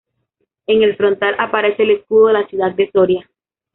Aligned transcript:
En 0.65 0.81
el 0.81 0.95
frontal 0.95 1.35
aparece 1.37 1.83
el 1.83 1.91
escudo 1.91 2.25
de 2.29 2.33
la 2.33 2.47
Ciudad 2.47 2.71
de 2.71 2.89
Soria. 2.89 3.29